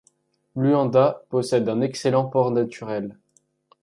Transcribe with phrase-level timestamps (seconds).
[0.55, 3.19] Luanda possède un excellent port naturel.